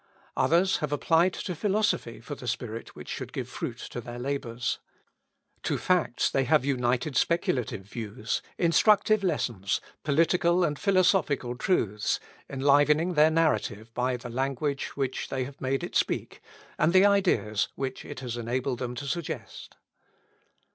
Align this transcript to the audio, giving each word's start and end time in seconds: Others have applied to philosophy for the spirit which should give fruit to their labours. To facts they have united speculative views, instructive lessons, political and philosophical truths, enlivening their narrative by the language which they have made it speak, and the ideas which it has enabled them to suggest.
Others 0.35 0.77
have 0.77 0.91
applied 0.91 1.31
to 1.33 1.53
philosophy 1.53 2.19
for 2.19 2.33
the 2.33 2.47
spirit 2.47 2.95
which 2.95 3.07
should 3.07 3.31
give 3.31 3.47
fruit 3.47 3.77
to 3.91 4.01
their 4.01 4.17
labours. 4.17 4.79
To 5.61 5.77
facts 5.77 6.31
they 6.31 6.45
have 6.45 6.65
united 6.65 7.15
speculative 7.15 7.83
views, 7.83 8.41
instructive 8.57 9.23
lessons, 9.23 9.79
political 10.03 10.63
and 10.63 10.79
philosophical 10.79 11.55
truths, 11.55 12.19
enlivening 12.49 13.13
their 13.13 13.29
narrative 13.29 13.93
by 13.93 14.17
the 14.17 14.29
language 14.29 14.85
which 14.97 15.27
they 15.29 15.43
have 15.43 15.61
made 15.61 15.83
it 15.83 15.95
speak, 15.95 16.41
and 16.79 16.93
the 16.93 17.05
ideas 17.05 17.67
which 17.75 18.03
it 18.03 18.21
has 18.21 18.37
enabled 18.37 18.79
them 18.79 18.95
to 18.95 19.05
suggest. 19.05 19.75